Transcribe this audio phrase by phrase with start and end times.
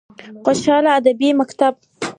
[0.45, 1.73] خوشحال ادبي مکتب: